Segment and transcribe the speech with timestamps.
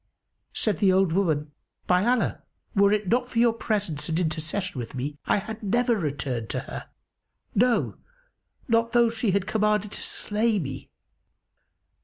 [0.51, 1.51] Said the old woman,
[1.85, 2.41] "By Allah,
[2.75, 6.61] were it not for your presence and intercession with me, I had never returned to
[6.61, 6.89] her;
[7.53, 7.97] no,
[8.67, 10.89] not though she had commanded to slay me!"